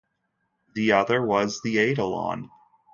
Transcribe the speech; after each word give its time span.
The 0.73 0.93
other 0.93 1.23
was 1.23 1.61
"The 1.61 1.77
Eidolon". 1.77 2.49